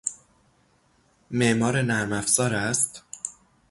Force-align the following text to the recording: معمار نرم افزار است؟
معمار 1.31 1.81
نرم 1.81 2.13
افزار 2.13 2.53
است؟ 2.55 3.03